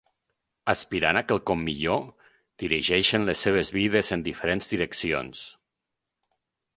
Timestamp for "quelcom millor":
1.31-2.01